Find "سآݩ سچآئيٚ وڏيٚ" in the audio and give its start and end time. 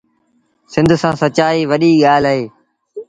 1.01-1.99